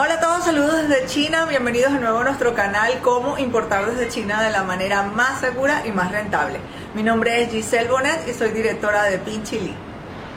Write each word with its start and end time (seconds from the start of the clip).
Hola 0.00 0.14
a 0.14 0.20
todos, 0.20 0.44
saludos 0.44 0.86
desde 0.86 1.06
China, 1.06 1.44
bienvenidos 1.46 1.92
de 1.92 1.98
nuevo 1.98 2.20
a 2.20 2.22
nuestro 2.22 2.54
canal 2.54 3.00
Cómo 3.02 3.36
importar 3.36 3.84
desde 3.90 4.08
China 4.08 4.40
de 4.44 4.50
la 4.50 4.62
manera 4.62 5.02
más 5.02 5.40
segura 5.40 5.84
y 5.84 5.90
más 5.90 6.12
rentable. 6.12 6.60
Mi 6.94 7.02
nombre 7.02 7.42
es 7.42 7.50
Giselle 7.50 7.90
Bonet 7.90 8.28
y 8.28 8.32
soy 8.32 8.50
directora 8.50 9.02
de 9.02 9.18
Pinchili. 9.18 9.74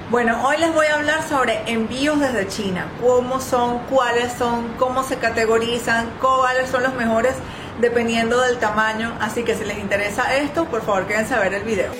Bueno, 0.10 0.47
hoy 0.47 0.58
les 0.58 0.74
voy 0.74 0.88
a 0.88 0.96
hablar 0.96 1.21
sobre 1.29 1.62
envíos 1.71 2.20
desde 2.20 2.47
China, 2.47 2.88
cómo 3.00 3.39
son, 3.39 3.78
cuáles 3.88 4.34
son, 4.34 4.68
cómo 4.79 5.04
se 5.04 5.18
categorizan, 5.18 6.09
cuáles 6.20 6.68
son 6.71 6.82
los 6.82 6.96
mejores 6.96 7.36
dependiendo 7.80 8.41
del 8.41 8.57
tamaño, 8.57 9.16
así 9.21 9.43
que 9.43 9.54
si 9.54 9.64
les 9.64 9.78
interesa 9.78 10.38
esto, 10.38 10.66
por 10.66 10.82
favor 10.82 11.05
quédense 11.05 11.36
a 11.36 11.39
ver 11.39 11.54
el 11.54 11.64
video. 11.66 11.91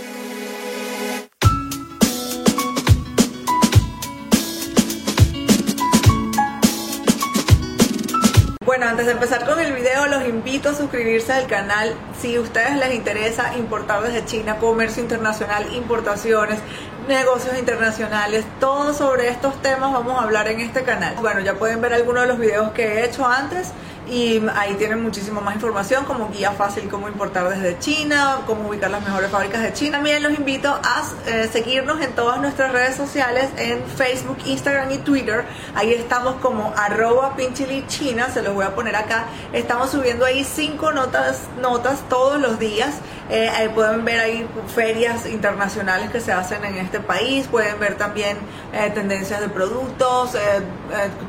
Antes 8.84 9.05
de 9.05 9.11
empezar 9.11 9.45
con 9.45 9.59
el 9.59 9.73
video, 9.73 10.08
los 10.08 10.27
invito 10.27 10.70
a 10.70 10.73
suscribirse 10.73 11.31
al 11.31 11.45
canal 11.45 11.94
si 12.20 12.35
a 12.35 12.41
ustedes 12.41 12.76
les 12.77 12.95
interesa 12.95 13.55
importar 13.55 14.02
desde 14.02 14.26
China, 14.26 14.57
comercio 14.57 15.04
internacional, 15.04 15.71
importaciones, 15.76 16.59
negocios 17.07 17.57
internacionales, 17.59 18.44
todo 18.59 18.95
sobre 18.95 19.30
estos 19.30 19.62
temas 19.62 19.94
vamos 19.94 20.20
a 20.20 20.23
hablar 20.23 20.48
en 20.48 20.62
este 20.62 20.81
canal. 20.81 21.16
Bueno, 21.21 21.41
ya 21.41 21.54
pueden 21.54 21.80
ver 21.80 21.94
algunos 21.94 22.23
de 22.23 22.27
los 22.30 22.40
videos 22.40 22.71
que 22.71 22.84
he 22.84 23.05
hecho 23.05 23.26
antes 23.26 23.71
y 24.11 24.43
ahí 24.55 24.73
tienen 24.73 25.01
muchísimo 25.01 25.39
más 25.39 25.55
información 25.55 26.03
como 26.03 26.29
guía 26.29 26.51
fácil 26.51 26.89
cómo 26.89 27.07
importar 27.07 27.47
desde 27.47 27.79
China, 27.79 28.41
cómo 28.45 28.67
ubicar 28.67 28.91
las 28.91 29.01
mejores 29.01 29.31
fábricas 29.31 29.61
de 29.61 29.71
China. 29.71 29.99
También 29.99 30.21
los 30.21 30.34
invito 30.34 30.67
a 30.67 31.03
eh, 31.27 31.49
seguirnos 31.49 32.01
en 32.01 32.11
todas 32.11 32.41
nuestras 32.41 32.73
redes 32.73 32.97
sociales 32.97 33.49
en 33.55 33.81
Facebook, 33.85 34.37
Instagram 34.45 34.91
y 34.91 34.97
Twitter. 34.97 35.45
Ahí 35.75 35.93
estamos 35.93 36.35
como 36.41 36.73
arroba 36.75 37.37
pinchilichina, 37.37 38.29
se 38.29 38.41
los 38.41 38.53
voy 38.53 38.65
a 38.65 38.75
poner 38.75 38.97
acá. 38.97 39.27
Estamos 39.53 39.91
subiendo 39.91 40.25
ahí 40.25 40.43
cinco 40.43 40.91
notas, 40.91 41.43
notas 41.62 42.01
todos 42.09 42.41
los 42.41 42.59
días. 42.59 42.96
Eh, 43.29 43.71
pueden 43.73 44.03
ver 44.03 44.20
ahí 44.20 44.46
ferias 44.75 45.25
internacionales 45.25 46.09
que 46.12 46.20
se 46.20 46.34
hacen 46.34 46.65
en 46.65 46.75
este 46.75 46.99
país, 46.99 47.48
pueden 47.48 47.79
ver 47.79 47.96
también 47.96 48.37
eh, 48.73 48.91
tendencias 48.93 49.40
de 49.40 49.48
productos, 49.48 50.31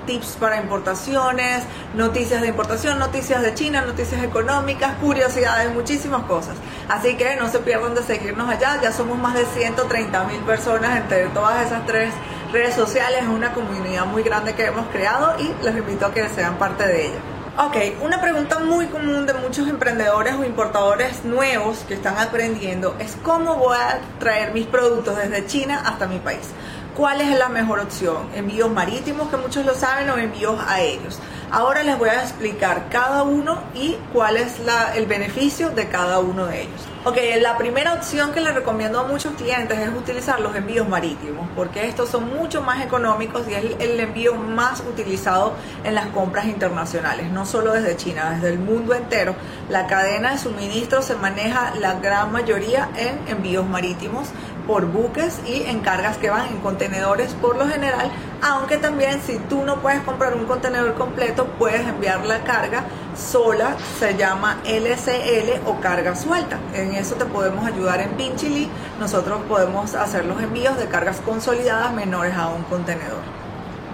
tips 0.06 0.36
para 0.40 0.56
importaciones, 0.56 1.62
noticias 1.94 2.42
de 2.42 2.48
noticias 2.72 3.42
de 3.42 3.52
China, 3.52 3.82
noticias 3.82 4.22
económicas, 4.24 4.94
curiosidades, 4.94 5.72
muchísimas 5.74 6.22
cosas. 6.22 6.56
Así 6.88 7.16
que 7.16 7.36
no 7.36 7.48
se 7.50 7.58
pierdan 7.58 7.94
de 7.94 8.02
seguirnos 8.02 8.48
allá, 8.48 8.80
ya 8.82 8.90
somos 8.92 9.18
más 9.18 9.34
de 9.34 9.44
130 9.44 10.24
mil 10.24 10.40
personas 10.40 10.96
entre 10.96 11.26
todas 11.28 11.66
esas 11.66 11.84
tres 11.84 12.14
redes 12.50 12.74
sociales, 12.74 13.20
es 13.22 13.28
una 13.28 13.52
comunidad 13.52 14.06
muy 14.06 14.22
grande 14.22 14.54
que 14.54 14.64
hemos 14.64 14.86
creado 14.86 15.34
y 15.38 15.64
les 15.64 15.76
invito 15.76 16.06
a 16.06 16.14
que 16.14 16.26
sean 16.30 16.56
parte 16.56 16.86
de 16.86 17.06
ella. 17.08 17.18
Ok, 17.58 17.76
una 18.02 18.22
pregunta 18.22 18.58
muy 18.60 18.86
común 18.86 19.26
de 19.26 19.34
muchos 19.34 19.68
emprendedores 19.68 20.34
o 20.34 20.44
importadores 20.44 21.22
nuevos 21.24 21.84
que 21.86 21.92
están 21.92 22.16
aprendiendo 22.16 22.96
es 22.98 23.18
cómo 23.22 23.56
voy 23.56 23.76
a 23.76 24.00
traer 24.18 24.54
mis 24.54 24.66
productos 24.66 25.18
desde 25.18 25.46
China 25.46 25.82
hasta 25.84 26.06
mi 26.06 26.18
país. 26.18 26.48
¿Cuál 26.96 27.22
es 27.22 27.38
la 27.38 27.48
mejor 27.48 27.80
opción? 27.80 28.28
¿Envíos 28.34 28.70
marítimos, 28.70 29.28
que 29.28 29.38
muchos 29.38 29.64
lo 29.64 29.74
saben, 29.74 30.10
o 30.10 30.18
envíos 30.18 30.58
aéreos? 30.66 31.18
Ahora 31.54 31.82
les 31.82 31.98
voy 31.98 32.08
a 32.08 32.22
explicar 32.22 32.88
cada 32.88 33.24
uno 33.24 33.58
y 33.74 33.98
cuál 34.14 34.38
es 34.38 34.54
el 34.94 35.04
beneficio 35.04 35.68
de 35.68 35.86
cada 35.86 36.18
uno 36.18 36.46
de 36.46 36.62
ellos. 36.62 36.80
Ok, 37.04 37.18
la 37.42 37.58
primera 37.58 37.92
opción 37.92 38.32
que 38.32 38.40
les 38.40 38.54
recomiendo 38.54 39.00
a 39.00 39.02
muchos 39.02 39.34
clientes 39.34 39.78
es 39.78 39.90
utilizar 39.90 40.40
los 40.40 40.56
envíos 40.56 40.88
marítimos, 40.88 41.46
porque 41.54 41.86
estos 41.86 42.08
son 42.08 42.34
mucho 42.34 42.62
más 42.62 42.82
económicos 42.82 43.46
y 43.50 43.52
es 43.52 43.64
el 43.80 44.00
envío 44.00 44.34
más 44.34 44.80
utilizado 44.80 45.52
en 45.84 45.94
las 45.94 46.06
compras 46.06 46.46
internacionales, 46.46 47.30
no 47.30 47.44
solo 47.44 47.74
desde 47.74 47.98
China, 47.98 48.30
desde 48.30 48.48
el 48.48 48.58
mundo 48.58 48.94
entero. 48.94 49.34
La 49.68 49.86
cadena 49.86 50.32
de 50.32 50.38
suministro 50.38 51.02
se 51.02 51.16
maneja 51.16 51.74
la 51.78 51.96
gran 52.00 52.32
mayoría 52.32 52.88
en 52.96 53.28
envíos 53.28 53.68
marítimos 53.68 54.28
por 54.66 54.86
buques 54.86 55.40
y 55.46 55.64
en 55.64 55.80
cargas 55.80 56.16
que 56.16 56.30
van 56.30 56.46
en 56.46 56.60
contenedores 56.60 57.34
por 57.34 57.58
lo 57.58 57.68
general, 57.68 58.10
aunque 58.42 58.76
también 58.76 59.22
si 59.22 59.38
tú 59.38 59.64
no 59.64 59.80
puedes 59.80 60.00
comprar 60.00 60.34
un 60.34 60.46
contenedor 60.46 60.94
completo, 60.94 61.46
puedes 61.58 61.86
enviar 61.86 62.26
la 62.26 62.42
carga 62.42 62.84
sola, 63.16 63.76
se 63.98 64.16
llama 64.16 64.58
LCL 64.64 65.66
o 65.66 65.80
carga 65.80 66.16
suelta. 66.16 66.58
En 66.74 66.94
eso 66.94 67.14
te 67.14 67.24
podemos 67.24 67.64
ayudar 67.64 68.00
en 68.00 68.10
Pinchili, 68.10 68.68
nosotros 68.98 69.42
podemos 69.48 69.94
hacer 69.94 70.24
los 70.24 70.42
envíos 70.42 70.76
de 70.76 70.86
cargas 70.86 71.20
consolidadas 71.20 71.92
menores 71.94 72.34
a 72.34 72.48
un 72.48 72.64
contenedor. 72.64 73.41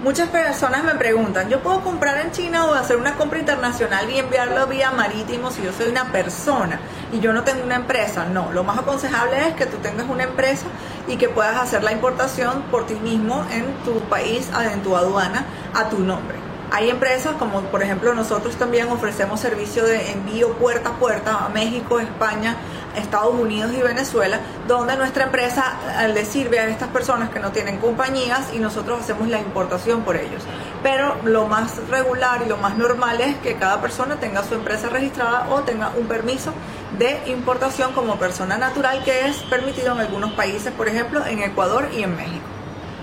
Muchas 0.03 0.29
personas 0.29 0.85
me 0.85 0.95
preguntan, 0.95 1.49
¿yo 1.49 1.59
puedo 1.59 1.81
comprar 1.81 2.25
en 2.25 2.31
China 2.31 2.67
o 2.67 2.73
hacer 2.73 2.95
una 2.95 3.15
compra 3.15 3.37
internacional 3.37 4.09
y 4.09 4.17
enviarlo 4.17 4.65
vía 4.65 4.91
marítimo 4.91 5.51
si 5.51 5.61
yo 5.61 5.73
soy 5.73 5.89
una 5.89 6.05
persona 6.05 6.79
y 7.11 7.19
yo 7.19 7.33
no 7.33 7.43
tengo 7.43 7.65
una 7.65 7.75
empresa? 7.75 8.23
No, 8.23 8.49
lo 8.53 8.63
más 8.63 8.79
aconsejable 8.79 9.49
es 9.49 9.55
que 9.55 9.65
tú 9.65 9.75
tengas 9.79 10.07
una 10.07 10.23
empresa 10.23 10.67
y 11.09 11.17
que 11.17 11.27
puedas 11.27 11.57
hacer 11.57 11.83
la 11.83 11.91
importación 11.91 12.61
por 12.71 12.87
ti 12.87 12.93
mismo 12.95 13.45
en 13.51 13.65
tu 13.83 13.99
país, 14.07 14.49
en 14.71 14.81
tu 14.83 14.95
aduana, 14.95 15.45
a 15.73 15.89
tu 15.89 15.99
nombre. 15.99 16.37
Hay 16.71 16.89
empresas 16.89 17.33
como 17.33 17.61
por 17.63 17.83
ejemplo 17.83 18.13
nosotros 18.13 18.55
también 18.55 18.89
ofrecemos 18.89 19.41
servicio 19.41 19.83
de 19.83 20.11
envío 20.11 20.53
puerta 20.53 20.91
a 20.91 20.93
puerta 20.93 21.45
a 21.45 21.49
México, 21.49 21.99
España, 21.99 22.55
Estados 22.95 23.33
Unidos 23.33 23.71
y 23.73 23.81
Venezuela, 23.81 24.39
donde 24.67 24.95
nuestra 24.95 25.25
empresa 25.25 25.77
le 26.13 26.25
sirve 26.25 26.59
a 26.59 26.67
estas 26.67 26.89
personas 26.89 27.29
que 27.29 27.39
no 27.39 27.51
tienen 27.51 27.77
compañías 27.77 28.53
y 28.53 28.59
nosotros 28.59 28.99
hacemos 29.01 29.27
la 29.27 29.39
importación 29.39 30.01
por 30.01 30.15
ellos. 30.17 30.43
Pero 30.83 31.15
lo 31.23 31.47
más 31.47 31.77
regular 31.89 32.41
y 32.45 32.49
lo 32.49 32.57
más 32.57 32.77
normal 32.77 33.21
es 33.21 33.37
que 33.37 33.55
cada 33.55 33.81
persona 33.81 34.15
tenga 34.15 34.43
su 34.43 34.55
empresa 34.55 34.89
registrada 34.89 35.47
o 35.49 35.61
tenga 35.61 35.91
un 35.97 36.07
permiso 36.07 36.53
de 36.97 37.21
importación 37.27 37.93
como 37.93 38.17
persona 38.17 38.57
natural 38.57 39.03
que 39.03 39.27
es 39.27 39.37
permitido 39.43 39.93
en 39.93 39.99
algunos 39.99 40.33
países, 40.33 40.71
por 40.73 40.87
ejemplo 40.87 41.25
en 41.25 41.43
Ecuador 41.43 41.89
y 41.95 42.03
en 42.03 42.15
México. 42.15 42.58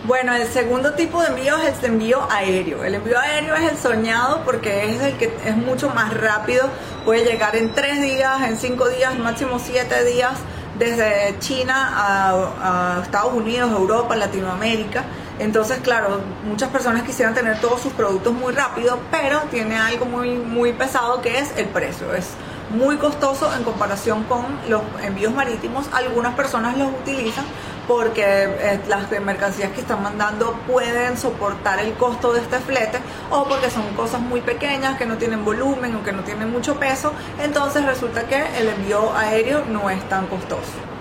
Bueno, 0.07 0.33
el 0.37 0.47
segundo 0.47 0.93
tipo 0.93 1.21
de 1.21 1.29
envío 1.29 1.57
es 1.57 1.81
el 1.81 1.87
envío 1.87 2.29
aéreo. 2.31 2.85
El 2.85 2.95
envío 2.95 3.19
aéreo 3.19 3.57
es 3.57 3.73
el 3.73 3.77
soñado 3.77 4.43
porque 4.45 4.85
es 4.89 5.03
el 5.03 5.17
que 5.17 5.37
es 5.45 5.57
mucho 5.57 5.91
más 5.91 6.15
rápido, 6.15 6.69
puede 7.05 7.25
llegar 7.25 7.57
en 7.57 7.75
tres 7.75 8.01
días, 8.01 8.41
en 8.43 8.57
cinco 8.57 8.89
días, 8.89 9.19
máximo 9.19 9.59
siete 9.59 10.05
días, 10.05 10.35
desde 10.79 11.37
China 11.41 11.91
a, 11.97 13.01
Estados 13.03 13.35
Unidos, 13.35 13.73
Europa, 13.73 14.15
Latinoamérica. 14.15 15.03
Entonces, 15.41 15.81
claro, 15.81 16.21
muchas 16.45 16.71
personas 16.71 17.03
quisieran 17.03 17.35
tener 17.35 17.61
todos 17.61 17.81
sus 17.81 17.93
productos 17.93 18.33
muy 18.33 18.53
rápido, 18.53 19.01
pero 19.11 19.41
tiene 19.51 19.77
algo 19.77 20.07
muy, 20.07 20.37
muy 20.37 20.73
pesado 20.73 21.21
que 21.21 21.41
es 21.41 21.53
el 21.57 21.67
precio. 21.67 22.07
Muy 22.71 22.97
costoso 22.97 23.53
en 23.55 23.63
comparación 23.65 24.25
con 24.25 24.45
los 24.69 24.83
envíos 25.03 25.33
marítimos. 25.33 25.87
Algunas 25.93 26.35
personas 26.35 26.77
los 26.77 26.89
utilizan 26.89 27.45
porque 27.87 28.25
eh, 28.25 28.81
las 28.89 29.11
mercancías 29.21 29.71
que 29.73 29.81
están 29.81 30.03
mandando 30.03 30.55
pueden 30.67 31.17
soportar 31.17 31.79
el 31.79 31.93
costo 31.95 32.33
de 32.33 32.41
este 32.41 32.59
flete 32.59 32.99
o 33.31 33.45
porque 33.45 33.71
son 33.71 33.95
cosas 33.95 34.21
muy 34.21 34.41
pequeñas 34.41 34.99
que 34.99 35.07
no 35.07 35.17
tienen 35.17 35.45
volumen 35.45 35.95
o 35.95 36.03
que 36.03 36.13
no 36.13 36.23
tienen 36.23 36.51
mucho 36.51 36.77
peso, 36.81 37.13
entonces 37.41 37.85
resulta 37.85 38.25
que 38.27 38.45
el 38.59 38.69
envío 38.69 39.15
aéreo 39.17 39.65
no 39.67 39.89
es 39.91 40.07
tan 40.09 40.27
costoso. 40.27 40.96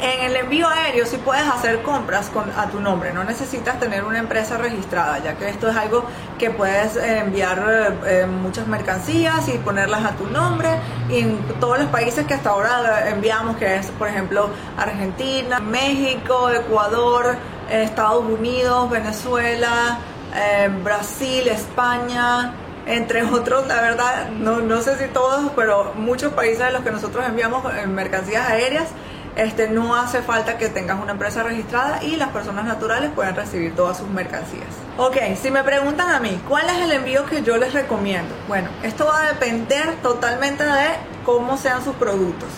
En 0.00 0.20
el 0.24 0.36
envío 0.36 0.68
aéreo 0.68 1.06
sí 1.06 1.16
puedes 1.16 1.46
hacer 1.48 1.82
compras 1.82 2.28
con, 2.28 2.50
a 2.50 2.68
tu 2.68 2.80
nombre, 2.80 3.14
no 3.14 3.24
necesitas 3.24 3.80
tener 3.80 4.04
una 4.04 4.18
empresa 4.18 4.58
registrada, 4.58 5.18
ya 5.20 5.36
que 5.36 5.48
esto 5.48 5.70
es 5.70 5.76
algo 5.76 6.04
que 6.38 6.50
puedes 6.50 6.96
eh, 6.96 7.20
enviar 7.20 7.96
eh, 8.06 8.26
muchas 8.26 8.66
mercancías 8.66 9.48
y 9.48 9.52
ponerlas 9.52 10.04
a 10.04 10.10
tu 10.10 10.26
nombre. 10.26 10.68
Y 11.08 11.20
en 11.20 11.38
todos 11.60 11.78
los 11.78 11.88
países 11.88 12.26
que 12.26 12.34
hasta 12.34 12.50
ahora 12.50 13.08
enviamos, 13.08 13.56
que 13.56 13.76
es 13.76 13.86
por 13.92 14.08
ejemplo 14.08 14.50
Argentina, 14.76 15.60
México, 15.60 16.50
Ecuador, 16.50 17.36
Estados 17.70 18.24
Unidos, 18.26 18.90
Venezuela, 18.90 19.98
eh, 20.34 20.68
Brasil, 20.84 21.48
España, 21.48 22.52
entre 22.84 23.22
otros, 23.24 23.66
la 23.66 23.80
verdad, 23.80 24.28
no, 24.28 24.60
no 24.60 24.82
sé 24.82 24.98
si 24.98 25.06
todos, 25.08 25.50
pero 25.56 25.94
muchos 25.96 26.34
países 26.34 26.58
de 26.58 26.72
los 26.72 26.82
que 26.82 26.90
nosotros 26.90 27.24
enviamos 27.26 27.64
mercancías 27.86 28.46
aéreas 28.46 28.88
este, 29.36 29.68
no 29.68 29.94
hace 29.94 30.22
falta 30.22 30.56
que 30.56 30.68
tengas 30.68 31.00
una 31.00 31.12
empresa 31.12 31.42
registrada 31.42 32.02
y 32.02 32.16
las 32.16 32.30
personas 32.30 32.64
naturales 32.64 33.10
pueden 33.14 33.36
recibir 33.36 33.74
todas 33.74 33.98
sus 33.98 34.08
mercancías. 34.08 34.68
Ok, 34.96 35.16
si 35.40 35.50
me 35.50 35.62
preguntan 35.62 36.10
a 36.10 36.20
mí, 36.20 36.40
¿cuál 36.48 36.68
es 36.70 36.78
el 36.80 36.92
envío 36.92 37.26
que 37.26 37.42
yo 37.42 37.56
les 37.58 37.74
recomiendo? 37.74 38.34
Bueno, 38.48 38.70
esto 38.82 39.04
va 39.04 39.24
a 39.24 39.32
depender 39.32 39.96
totalmente 40.02 40.64
de 40.64 40.88
cómo 41.24 41.58
sean 41.58 41.84
sus 41.84 41.94
productos. 41.96 42.48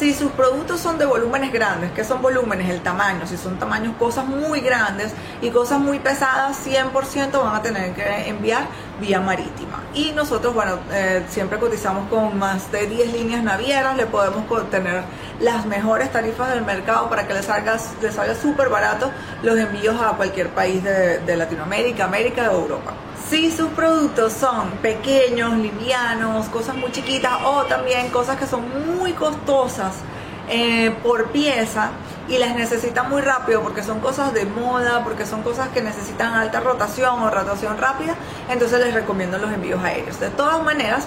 Si 0.00 0.14
sus 0.14 0.32
productos 0.32 0.80
son 0.80 0.96
de 0.96 1.04
volúmenes 1.04 1.52
grandes, 1.52 1.92
que 1.92 2.04
son 2.04 2.22
volúmenes? 2.22 2.70
El 2.70 2.80
tamaño. 2.80 3.26
Si 3.26 3.36
son 3.36 3.58
tamaños, 3.58 3.94
cosas 3.98 4.24
muy 4.24 4.62
grandes 4.62 5.12
y 5.42 5.50
cosas 5.50 5.78
muy 5.78 5.98
pesadas, 5.98 6.56
100% 6.66 7.32
van 7.32 7.54
a 7.54 7.60
tener 7.60 7.92
que 7.92 8.26
enviar 8.26 8.64
vía 8.98 9.20
marítima. 9.20 9.82
Y 9.92 10.12
nosotros, 10.12 10.54
bueno, 10.54 10.78
eh, 10.90 11.22
siempre 11.28 11.58
cotizamos 11.58 12.08
con 12.08 12.38
más 12.38 12.72
de 12.72 12.86
10 12.86 13.12
líneas 13.12 13.42
navieras, 13.42 13.94
le 13.94 14.06
podemos 14.06 14.46
tener 14.70 15.02
las 15.38 15.66
mejores 15.66 16.10
tarifas 16.10 16.48
del 16.48 16.64
mercado 16.64 17.10
para 17.10 17.28
que 17.28 17.34
les 17.34 17.44
salga 17.44 17.78
salga 17.78 18.34
súper 18.34 18.70
barato 18.70 19.10
los 19.42 19.58
envíos 19.58 20.00
a 20.00 20.12
cualquier 20.16 20.48
país 20.48 20.82
de 20.82 21.36
Latinoamérica, 21.36 22.06
América 22.06 22.50
o 22.50 22.62
Europa. 22.62 22.94
Si 23.30 23.48
sus 23.52 23.68
productos 23.70 24.32
son 24.32 24.70
pequeños, 24.82 25.56
livianos, 25.56 26.46
cosas 26.46 26.74
muy 26.74 26.90
chiquitas 26.90 27.34
o 27.44 27.62
también 27.62 28.08
cosas 28.08 28.36
que 28.36 28.44
son 28.44 28.64
muy 28.96 29.12
costosas 29.12 29.92
eh, 30.48 30.92
por 31.04 31.28
pieza 31.28 31.90
y 32.28 32.38
las 32.38 32.56
necesitan 32.56 33.08
muy 33.08 33.22
rápido 33.22 33.62
porque 33.62 33.84
son 33.84 34.00
cosas 34.00 34.34
de 34.34 34.46
moda, 34.46 35.04
porque 35.04 35.26
son 35.26 35.42
cosas 35.42 35.68
que 35.68 35.80
necesitan 35.80 36.34
alta 36.34 36.58
rotación 36.58 37.22
o 37.22 37.30
rotación 37.30 37.78
rápida, 37.78 38.16
entonces 38.48 38.80
les 38.80 38.92
recomiendo 38.92 39.38
los 39.38 39.52
envíos 39.52 39.80
aéreos. 39.80 40.18
De 40.18 40.30
todas 40.30 40.60
maneras, 40.64 41.06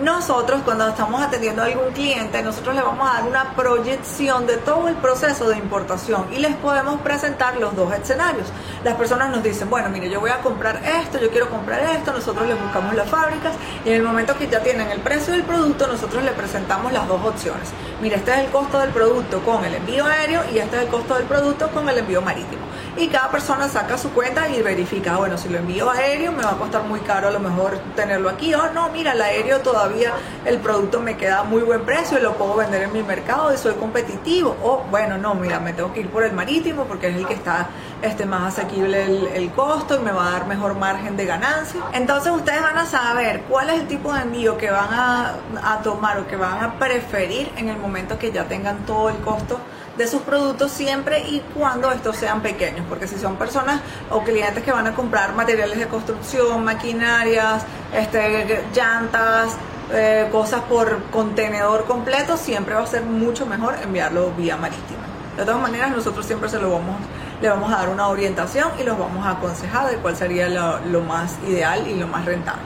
nosotros 0.00 0.62
cuando 0.64 0.88
estamos 0.88 1.20
atendiendo 1.22 1.62
a 1.62 1.66
algún 1.66 1.92
cliente, 1.92 2.42
nosotros 2.42 2.74
le 2.74 2.82
vamos 2.82 3.08
a 3.08 3.14
dar 3.14 3.24
una 3.24 3.54
proyección 3.54 4.46
de 4.46 4.56
todo 4.56 4.88
el 4.88 4.94
proceso 4.96 5.48
de 5.48 5.58
importación 5.58 6.26
y 6.32 6.38
les 6.38 6.54
podemos 6.56 7.00
presentar 7.02 7.56
los 7.58 7.76
dos 7.76 7.92
escenarios. 7.92 8.46
Las 8.84 8.94
personas 8.94 9.30
nos 9.30 9.42
dicen, 9.42 9.68
bueno, 9.68 9.90
mire, 9.90 10.08
yo 10.08 10.20
voy 10.20 10.30
a 10.30 10.38
comprar 10.38 10.80
esto, 10.84 11.20
yo 11.20 11.30
quiero 11.30 11.50
comprar 11.50 11.80
esto, 11.96 12.12
nosotros 12.12 12.46
les 12.46 12.60
buscamos 12.60 12.94
las 12.94 13.08
fábricas 13.08 13.54
y 13.84 13.90
en 13.90 13.96
el 13.96 14.02
momento 14.02 14.36
que 14.38 14.48
ya 14.48 14.60
tienen 14.60 14.90
el 14.90 15.00
precio 15.00 15.34
del 15.34 15.42
producto, 15.42 15.86
nosotros 15.86 16.22
le 16.22 16.32
presentamos 16.32 16.90
las 16.92 17.06
dos 17.06 17.22
opciones. 17.24 17.68
Mire, 18.00 18.16
este 18.16 18.32
es 18.32 18.38
el 18.38 18.50
costo 18.50 18.78
del 18.78 18.90
producto 18.90 19.40
con 19.40 19.64
el 19.64 19.74
envío 19.74 20.06
aéreo 20.06 20.42
y 20.52 20.58
este 20.58 20.76
es 20.76 20.82
el 20.84 20.88
costo 20.88 21.16
del 21.16 21.24
producto 21.24 21.68
con 21.70 21.88
el 21.88 21.98
envío 21.98 22.22
marítimo 22.22 22.62
y 22.96 23.08
cada 23.08 23.30
persona 23.30 23.68
saca 23.68 23.96
su 23.96 24.10
cuenta 24.10 24.48
y 24.48 24.60
verifica, 24.62 25.16
bueno, 25.16 25.38
si 25.38 25.48
lo 25.48 25.58
envío 25.58 25.90
aéreo 25.90 26.32
me 26.32 26.42
va 26.42 26.52
a 26.52 26.56
costar 26.56 26.82
muy 26.84 27.00
caro 27.00 27.28
a 27.28 27.30
lo 27.30 27.40
mejor 27.40 27.78
tenerlo 27.96 28.28
aquí, 28.28 28.54
o 28.54 28.70
no, 28.72 28.90
mira, 28.90 29.12
el 29.12 29.22
aéreo 29.22 29.60
todavía 29.60 30.12
el 30.44 30.58
producto 30.58 31.00
me 31.00 31.16
queda 31.16 31.40
a 31.40 31.44
muy 31.44 31.62
buen 31.62 31.82
precio 31.82 32.18
y 32.18 32.22
lo 32.22 32.34
puedo 32.34 32.56
vender 32.56 32.82
en 32.82 32.92
mi 32.92 33.02
mercado 33.02 33.52
y 33.52 33.56
soy 33.56 33.74
competitivo, 33.74 34.56
o 34.62 34.84
bueno, 34.90 35.16
no, 35.18 35.34
mira, 35.34 35.58
me 35.60 35.72
tengo 35.72 35.92
que 35.92 36.00
ir 36.00 36.08
por 36.10 36.24
el 36.24 36.32
marítimo 36.32 36.84
porque 36.84 37.08
es 37.08 37.16
el 37.16 37.26
que 37.26 37.34
está 37.34 37.68
este, 38.02 38.26
más 38.26 38.58
asequible 38.58 39.04
el, 39.04 39.26
el 39.28 39.50
costo 39.52 39.96
y 39.96 39.98
me 40.00 40.12
va 40.12 40.28
a 40.28 40.30
dar 40.32 40.46
mejor 40.46 40.74
margen 40.74 41.16
de 41.16 41.24
ganancia. 41.24 41.80
Entonces 41.92 42.32
ustedes 42.32 42.60
van 42.60 42.76
a 42.76 42.86
saber 42.86 43.42
cuál 43.48 43.70
es 43.70 43.80
el 43.80 43.88
tipo 43.88 44.12
de 44.12 44.22
envío 44.22 44.58
que 44.58 44.70
van 44.70 44.88
a 44.92 45.80
tomar 45.82 46.18
o 46.18 46.26
que 46.26 46.36
van 46.36 46.62
a 46.62 46.78
preferir 46.78 47.50
en 47.56 47.68
el 47.68 47.78
momento 47.78 48.18
que 48.18 48.32
ya 48.32 48.44
tengan 48.44 48.84
todo 48.84 49.08
el 49.08 49.16
costo 49.18 49.58
de 49.96 50.06
sus 50.06 50.22
productos 50.22 50.70
siempre 50.70 51.20
y 51.20 51.40
cuando 51.54 51.90
estos 51.90 52.16
sean 52.16 52.40
pequeños, 52.40 52.84
porque 52.88 53.06
si 53.06 53.18
son 53.18 53.36
personas 53.36 53.80
o 54.10 54.22
clientes 54.22 54.62
que 54.62 54.72
van 54.72 54.86
a 54.86 54.94
comprar 54.94 55.34
materiales 55.34 55.78
de 55.78 55.86
construcción, 55.86 56.64
maquinarias, 56.64 57.62
este, 57.94 58.64
llantas, 58.74 59.50
eh, 59.92 60.28
cosas 60.32 60.62
por 60.62 61.02
contenedor 61.10 61.84
completo, 61.84 62.36
siempre 62.36 62.74
va 62.74 62.82
a 62.82 62.86
ser 62.86 63.02
mucho 63.02 63.44
mejor 63.44 63.76
enviarlo 63.82 64.32
vía 64.32 64.56
marítima. 64.56 65.02
De 65.36 65.44
todas 65.44 65.60
maneras, 65.60 65.90
nosotros 65.90 66.24
siempre 66.24 66.48
se 66.48 66.58
lo 66.58 66.70
vamos, 66.70 66.96
le 67.40 67.48
vamos 67.48 67.72
a 67.72 67.76
dar 67.76 67.88
una 67.88 68.08
orientación 68.08 68.68
y 68.78 68.84
los 68.84 68.98
vamos 68.98 69.26
a 69.26 69.32
aconsejar 69.32 69.90
de 69.90 69.96
cuál 69.96 70.16
sería 70.16 70.48
lo, 70.48 70.78
lo 70.86 71.00
más 71.02 71.36
ideal 71.46 71.86
y 71.86 71.94
lo 71.94 72.06
más 72.06 72.24
rentable. 72.24 72.62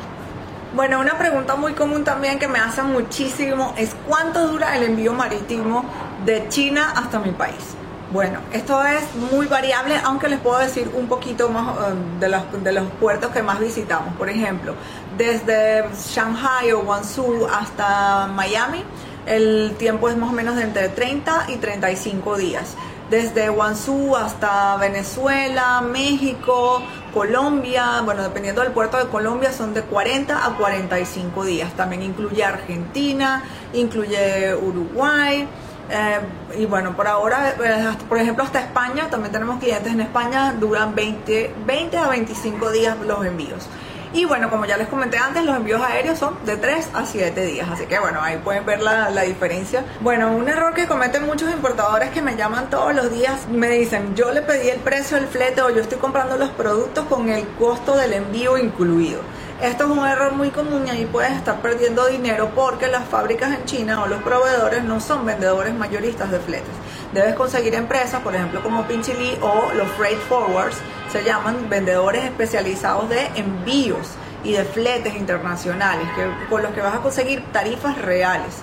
Bueno, 0.75 1.01
una 1.01 1.17
pregunta 1.17 1.57
muy 1.57 1.73
común 1.73 2.05
también 2.05 2.39
que 2.39 2.49
me 2.49 2.59
hacen 2.59 2.93
muchísimo 2.93 3.73
es 3.79 3.97
cuánto 4.07 4.47
dura 4.47 4.77
el 4.77 4.83
envío 4.83 5.15
marítimo 5.15 5.85
de 6.27 6.49
China 6.49 6.93
hasta 6.95 7.21
mi 7.21 7.31
país. 7.31 7.77
Bueno, 8.13 8.41
esto 8.53 8.85
es 8.85 9.03
muy 9.33 9.47
variable, 9.47 9.97
aunque 10.05 10.29
les 10.29 10.39
puedo 10.39 10.59
decir 10.59 10.91
un 10.95 11.09
poquito 11.09 11.49
más 11.49 11.77
um, 11.77 12.21
de, 12.21 12.29
los, 12.29 12.43
de 12.63 12.73
los 12.73 12.85
puertos 13.01 13.31
que 13.31 13.43
más 13.43 13.59
visitamos. 13.59 14.15
Por 14.17 14.29
ejemplo, 14.29 14.75
desde 15.17 15.85
Shanghai 15.93 16.73
o 16.73 16.83
Guangzhou 16.83 17.47
hasta 17.47 18.29
Miami, 18.29 18.85
el 19.27 19.75
tiempo 19.79 20.09
es 20.09 20.17
más 20.17 20.31
o 20.31 20.33
menos 20.33 20.57
de 20.57 20.63
entre 20.63 20.89
30 20.89 21.47
y 21.49 21.57
35 21.57 22.37
días. 22.37 22.77
Desde 23.11 23.49
Guangzhou 23.49 24.17
hasta 24.17 24.77
Venezuela, 24.79 25.81
México, 25.81 26.83
Colombia, 27.13 28.03
bueno, 28.05 28.23
dependiendo 28.23 28.63
del 28.63 28.73
puerto 28.73 28.99
de 28.99 29.07
Colombia, 29.09 29.53
son 29.53 29.75
de 29.75 29.83
40 29.83 30.47
a 30.47 30.57
45 30.57 31.45
días. 31.45 31.73
También 31.75 32.03
incluye 32.03 32.45
Argentina, 32.45 33.43
incluye 33.73 34.55
Uruguay. 34.55 35.49
Eh, 35.91 36.19
y 36.59 36.67
bueno, 36.67 36.97
por 36.97 37.07
ahora, 37.07 37.51
eh, 37.51 37.97
por 38.09 38.19
ejemplo, 38.19 38.45
hasta 38.45 38.61
España, 38.61 39.09
también 39.11 39.33
tenemos 39.33 39.59
clientes 39.59 39.93
en 39.93 40.01
España, 40.01 40.53
duran 40.59 40.95
20, 40.95 41.55
20 41.67 41.97
a 41.97 42.09
25 42.09 42.71
días 42.71 42.97
los 43.07 43.25
envíos. 43.25 43.69
Y 44.13 44.25
bueno, 44.25 44.49
como 44.49 44.65
ya 44.65 44.77
les 44.77 44.89
comenté 44.89 45.19
antes, 45.19 45.45
los 45.45 45.57
envíos 45.57 45.83
aéreos 45.83 46.19
son 46.19 46.39
de 46.47 46.57
3 46.57 46.91
a 46.95 47.05
7 47.05 47.45
días. 47.45 47.69
Así 47.71 47.87
que 47.87 47.99
bueno, 47.99 48.23
ahí 48.23 48.39
pueden 48.39 48.65
ver 48.65 48.81
la, 48.81 49.11
la, 49.11 49.23
diferencia. 49.23 49.85
Bueno, 50.01 50.33
un 50.33 50.49
error 50.49 50.73
que 50.75 50.87
cometen 50.87 51.27
muchos 51.27 51.53
importadores 51.53 52.11
que 52.11 52.23
me 52.23 52.37
llaman 52.37 52.71
todos 52.71 52.95
los 52.95 53.11
días, 53.13 53.47
me 53.49 53.69
dicen, 53.69 54.15
yo 54.15 54.31
le 54.33 54.43
pedí 54.43 54.71
el 54.71 54.81
precio 54.81 55.19
del 55.19 55.27
flete 55.27 55.61
o 55.61 55.71
yo 55.71 55.83
estoy 55.83 55.99
comprando 55.99 56.39
los 56.39 56.49
productos 56.51 57.05
con 57.07 57.29
el 57.29 57.47
costo 57.59 57.97
del 57.97 58.15
envío 58.15 58.57
incluido. 58.57 59.21
Esto 59.63 59.85
es 59.85 59.91
un 59.91 60.07
error 60.07 60.35
muy 60.35 60.51
común 60.51 60.87
y 60.87 60.91
ahí 60.91 61.07
puedes 61.07 61.33
estar 61.33 61.63
perdiendo 61.63 62.07
dinero 62.09 62.51
porque 62.55 62.89
las 62.89 63.09
fábricas 63.09 63.55
en 63.55 63.65
China 63.65 64.03
o 64.03 64.07
los 64.07 64.23
proveedores 64.23 64.85
no 64.85 65.01
son 65.01 65.25
vendedores 65.25 65.73
mayoristas 65.73 66.31
de 66.31 66.39
fletes. 66.39 66.75
Debes 67.15 67.35
conseguir 67.35 67.75
empresas, 67.75 68.21
por 68.21 68.35
ejemplo 68.35 68.63
como 68.63 68.87
Pinchili 68.87 69.39
o 69.41 69.73
los 69.73 69.89
freight 69.93 70.19
forwards, 70.29 70.77
se 71.11 71.25
llaman 71.25 71.71
vendedores 71.71 72.25
especializados 72.25 73.09
de 73.09 73.29
envíos 73.37 74.09
y 74.45 74.53
de 74.53 74.65
fletes 74.65 75.17
internacionales, 75.17 76.07
que, 76.15 76.49
con 76.51 76.63
los 76.63 76.73
que 76.73 76.83
vas 76.83 76.97
a 76.97 77.01
conseguir 77.01 77.43
tarifas 77.51 77.97
reales. 78.03 78.57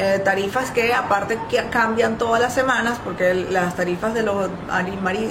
Eh, 0.00 0.20
tarifas 0.20 0.70
que 0.70 0.94
aparte 0.94 1.40
que 1.50 1.56
cambian 1.70 2.18
todas 2.18 2.40
las 2.40 2.54
semanas 2.54 3.00
porque 3.02 3.34
las 3.34 3.74
tarifas 3.74 4.14
de 4.14 4.22
los 4.22 4.48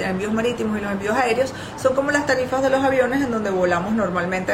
envíos 0.04 0.34
marítimos 0.34 0.78
y 0.78 0.81
los 0.81 0.92
envíos 0.92 1.16
aéreos 1.16 1.54
son 1.78 1.96
como 1.96 2.12
las 2.12 2.25
tarifas 2.25 2.62
de 2.62 2.69
los 2.69 2.84
aviones 2.84 3.24
en 3.24 3.31
donde 3.31 3.50
volamos 3.50 3.94
normalmente 3.94 4.52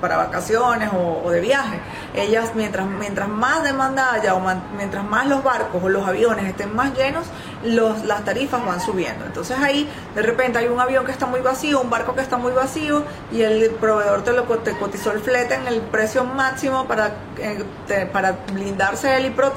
para 0.00 0.18
vacaciones 0.18 0.90
o, 0.92 1.28
de 1.32 1.40
viaje. 1.40 1.80
Ellas 2.14 2.52
mientras, 2.54 2.86
mientras 2.86 3.28
más 3.28 3.64
demanda 3.64 4.12
haya 4.12 4.36
o 4.36 4.42
mientras 4.76 5.02
más 5.02 5.26
los 5.26 5.42
barcos 5.42 5.82
o 5.82 5.88
los 5.88 6.06
aviones 6.06 6.44
estén 6.44 6.72
más 6.72 6.96
llenos, 6.96 7.26
los, 7.64 8.04
las 8.04 8.24
tarifas 8.24 8.64
van 8.64 8.80
subiendo. 8.80 9.24
Entonces 9.24 9.58
ahí 9.58 9.90
de 10.14 10.22
repente 10.22 10.60
hay 10.60 10.68
un 10.68 10.78
avión 10.78 11.04
que 11.04 11.10
está 11.10 11.26
muy 11.26 11.40
vacío, 11.40 11.80
un 11.80 11.90
barco 11.90 12.14
que 12.14 12.20
está 12.20 12.36
muy 12.36 12.52
vacío 12.52 13.02
y 13.32 13.42
el 13.42 13.70
proveedor 13.70 14.22
te 14.22 14.32
lo 14.32 14.44
te 14.58 14.78
cotizó 14.78 15.10
el 15.10 15.18
flete 15.18 15.54
en 15.54 15.66
el 15.66 15.80
precio 15.80 16.24
máximo 16.24 16.86
para, 16.86 17.10
eh, 17.38 18.08
para 18.12 18.38
blindarse 18.52 19.16
él 19.16 19.26
y 19.26 19.30
protegerse 19.30 19.55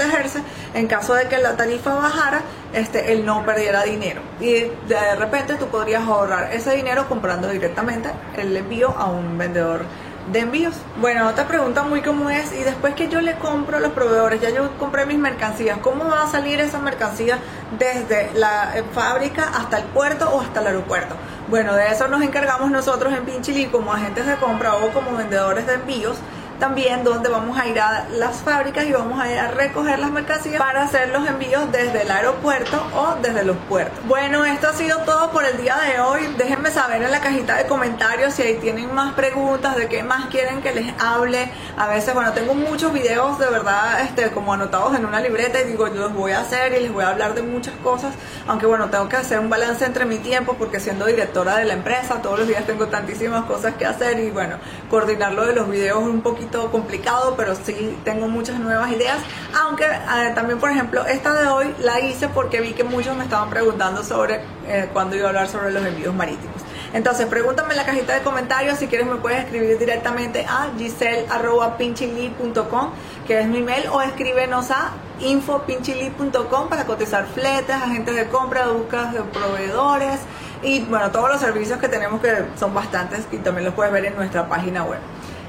en 0.73 0.87
caso 0.87 1.13
de 1.13 1.27
que 1.27 1.37
la 1.37 1.55
tarifa 1.55 1.93
bajara, 1.95 2.41
este, 2.73 3.11
él 3.11 3.25
no 3.25 3.45
perdiera 3.45 3.83
dinero. 3.83 4.21
Y 4.39 4.53
de 4.87 5.15
repente 5.17 5.55
tú 5.55 5.67
podrías 5.67 6.03
ahorrar 6.03 6.53
ese 6.53 6.75
dinero 6.75 7.07
comprando 7.07 7.49
directamente 7.49 8.09
el 8.37 8.55
envío 8.55 8.89
a 8.97 9.05
un 9.05 9.37
vendedor 9.37 9.85
de 10.31 10.39
envíos. 10.39 10.75
Bueno, 11.01 11.27
otra 11.27 11.47
pregunta 11.47 11.83
muy 11.83 12.01
común 12.01 12.31
es, 12.31 12.53
y 12.53 12.63
después 12.63 12.93
que 12.93 13.07
yo 13.07 13.19
le 13.21 13.35
compro 13.35 13.77
a 13.77 13.79
los 13.79 13.91
proveedores, 13.91 14.39
ya 14.41 14.49
yo 14.49 14.77
compré 14.77 15.05
mis 15.05 15.17
mercancías, 15.17 15.79
¿cómo 15.79 16.07
va 16.07 16.23
a 16.23 16.27
salir 16.27 16.59
esa 16.59 16.79
mercancía 16.79 17.39
desde 17.77 18.31
la 18.35 18.77
eh, 18.77 18.83
fábrica 18.93 19.49
hasta 19.55 19.77
el 19.77 19.85
puerto 19.85 20.29
o 20.29 20.41
hasta 20.41 20.61
el 20.61 20.67
aeropuerto? 20.67 21.15
Bueno, 21.47 21.73
de 21.73 21.87
eso 21.87 22.07
nos 22.07 22.21
encargamos 22.21 22.69
nosotros 22.69 23.11
en 23.13 23.25
Pinchili 23.25 23.65
como 23.67 23.91
agentes 23.91 24.27
de 24.27 24.35
compra 24.35 24.75
o 24.75 24.91
como 24.91 25.17
vendedores 25.17 25.65
de 25.65 25.73
envíos 25.73 26.17
también 26.59 27.03
donde 27.03 27.29
vamos 27.29 27.57
a 27.57 27.67
ir 27.67 27.79
a 27.79 28.07
las 28.09 28.37
fábricas 28.37 28.85
y 28.85 28.91
vamos 28.91 29.19
a 29.19 29.31
ir 29.31 29.39
a 29.39 29.47
recoger 29.51 29.99
las 29.99 30.11
mercancías 30.11 30.59
para 30.59 30.83
hacer 30.83 31.09
los 31.09 31.27
envíos 31.27 31.71
desde 31.71 32.01
el 32.01 32.11
aeropuerto 32.11 32.85
o 32.93 33.15
desde 33.21 33.43
los 33.45 33.55
puertos. 33.69 33.97
Bueno, 34.05 34.43
esto 34.45 34.67
ha 34.67 34.73
sido 34.73 34.99
todo 34.99 35.31
por 35.31 35.45
el 35.45 35.57
día 35.57 35.77
de 35.77 35.99
hoy. 36.01 36.27
Déjenme 36.37 36.58
saber 36.69 37.01
en 37.01 37.11
la 37.11 37.19
cajita 37.19 37.57
de 37.57 37.65
comentarios 37.65 38.33
si 38.33 38.41
ahí 38.41 38.55
tienen 38.55 38.93
más 38.93 39.13
preguntas, 39.13 39.75
de 39.75 39.87
qué 39.87 40.03
más 40.03 40.27
quieren 40.27 40.61
que 40.61 40.73
les 40.73 40.93
hable. 40.99 41.51
A 41.77 41.87
veces, 41.87 42.13
bueno, 42.13 42.33
tengo 42.33 42.53
muchos 42.53 42.93
videos 42.93 43.39
de 43.39 43.47
verdad 43.47 44.01
este, 44.01 44.31
como 44.31 44.53
anotados 44.53 44.95
en 44.95 45.05
una 45.05 45.19
libreta 45.19 45.61
y 45.61 45.65
digo, 45.65 45.87
yo 45.87 46.01
los 46.01 46.13
voy 46.13 46.31
a 46.31 46.41
hacer 46.41 46.73
y 46.73 46.81
les 46.81 46.91
voy 46.91 47.03
a 47.03 47.09
hablar 47.09 47.33
de 47.33 47.41
muchas 47.41 47.73
cosas, 47.83 48.13
aunque 48.47 48.65
bueno, 48.65 48.89
tengo 48.89 49.09
que 49.09 49.17
hacer 49.17 49.39
un 49.39 49.49
balance 49.49 49.85
entre 49.85 50.05
mi 50.05 50.17
tiempo 50.17 50.55
porque 50.57 50.79
siendo 50.79 51.05
directora 51.05 51.57
de 51.57 51.65
la 51.65 51.73
empresa, 51.73 52.21
todos 52.21 52.39
los 52.39 52.47
días 52.47 52.65
tengo 52.65 52.87
tantísimas 52.87 53.45
cosas 53.45 53.75
que 53.75 53.85
hacer 53.85 54.19
y 54.19 54.31
bueno, 54.31 54.57
coordinarlo 54.89 55.45
de 55.45 55.53
los 55.53 55.69
videos 55.69 55.99
un 55.99 56.21
poquito 56.21 56.71
complicado, 56.71 57.35
pero 57.37 57.55
sí 57.55 57.97
tengo 58.03 58.27
muchas 58.27 58.59
nuevas 58.59 58.91
ideas. 58.91 59.17
Aunque 59.61 59.85
eh, 59.85 60.31
también, 60.35 60.59
por 60.59 60.71
ejemplo, 60.71 61.05
esta 61.05 61.33
de 61.33 61.47
hoy 61.47 61.73
la 61.79 61.99
hice 61.99 62.29
porque 62.29 62.61
vi 62.61 62.73
que 62.73 62.83
muchos 62.83 63.15
me 63.15 63.23
estaban 63.23 63.49
preguntando 63.49 64.03
sobre 64.03 64.41
eh, 64.67 64.89
cuándo 64.93 65.15
iba 65.15 65.25
a 65.25 65.29
hablar 65.29 65.47
sobre 65.47 65.71
los 65.71 65.85
envíos 65.85 66.13
marítimos. 66.13 66.58
Entonces, 66.93 67.25
pregúntame 67.27 67.71
en 67.71 67.77
la 67.77 67.85
cajita 67.85 68.15
de 68.15 68.21
comentarios. 68.21 68.79
Si 68.79 68.87
quieres, 68.87 69.07
me 69.07 69.17
puedes 69.17 69.43
escribir 69.43 69.77
directamente 69.77 70.45
a 70.47 70.69
giselle.pinchili.com, 70.77 72.91
que 73.27 73.39
es 73.39 73.47
mi 73.47 73.61
mail, 73.61 73.87
o 73.91 74.01
escríbenos 74.01 74.71
a 74.71 74.93
infopinchili.com 75.19 76.69
para 76.69 76.85
cotizar 76.85 77.27
fletes, 77.27 77.75
agentes 77.75 78.15
de 78.15 78.27
compra, 78.27 78.69
búsquedas 78.69 79.13
de 79.13 79.21
proveedores 79.21 80.21
y, 80.63 80.79
bueno, 80.81 81.11
todos 81.11 81.29
los 81.29 81.39
servicios 81.39 81.79
que 81.79 81.87
tenemos 81.87 82.19
que 82.21 82.45
son 82.57 82.73
bastantes 82.73 83.27
y 83.31 83.37
también 83.37 83.65
los 83.65 83.73
puedes 83.73 83.93
ver 83.93 84.05
en 84.05 84.15
nuestra 84.15 84.49
página 84.49 84.83
web. 84.83 84.99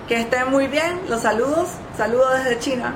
Que 0.08 0.20
estén 0.20 0.50
muy 0.50 0.66
bien, 0.66 1.00
los 1.08 1.22
saludos, 1.22 1.70
saludos 1.96 2.44
desde 2.44 2.58
China. 2.58 2.94